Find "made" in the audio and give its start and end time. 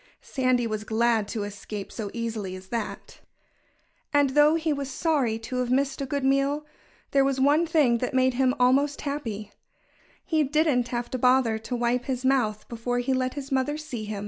8.15-8.33